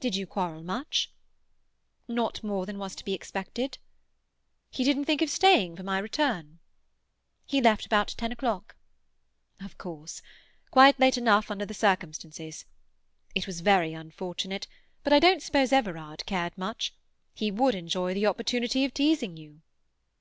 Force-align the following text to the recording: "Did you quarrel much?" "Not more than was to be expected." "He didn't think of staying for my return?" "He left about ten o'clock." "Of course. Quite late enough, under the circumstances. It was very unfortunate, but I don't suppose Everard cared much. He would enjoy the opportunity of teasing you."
"Did 0.00 0.16
you 0.16 0.26
quarrel 0.26 0.64
much?" 0.64 1.12
"Not 2.08 2.42
more 2.42 2.66
than 2.66 2.78
was 2.80 2.96
to 2.96 3.04
be 3.04 3.12
expected." 3.12 3.78
"He 4.72 4.82
didn't 4.82 5.04
think 5.04 5.22
of 5.22 5.30
staying 5.30 5.76
for 5.76 5.84
my 5.84 6.00
return?" 6.00 6.58
"He 7.46 7.60
left 7.60 7.86
about 7.86 8.08
ten 8.18 8.32
o'clock." 8.32 8.74
"Of 9.60 9.78
course. 9.78 10.20
Quite 10.72 10.98
late 10.98 11.16
enough, 11.16 11.48
under 11.48 11.64
the 11.64 11.74
circumstances. 11.74 12.64
It 13.36 13.46
was 13.46 13.60
very 13.60 13.92
unfortunate, 13.92 14.66
but 15.04 15.12
I 15.12 15.20
don't 15.20 15.40
suppose 15.44 15.70
Everard 15.70 16.26
cared 16.26 16.58
much. 16.58 16.92
He 17.32 17.52
would 17.52 17.76
enjoy 17.76 18.14
the 18.14 18.26
opportunity 18.26 18.84
of 18.84 18.92
teasing 18.92 19.36
you." 19.36 19.62